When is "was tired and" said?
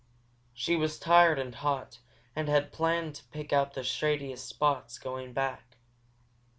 0.75-1.53